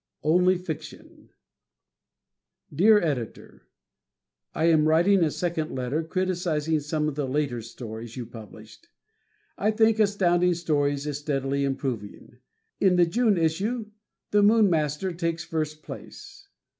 [0.23, 1.29] Only Fiction
[2.73, 3.67] Dear Editor:
[4.55, 8.87] I am writing a second letter criticizing some of the later stories you published.
[9.59, 12.39] I think Astounding Stories is steadily improving.
[12.79, 13.91] In the June issue,
[14.31, 16.47] "The Moon Master" takes first place.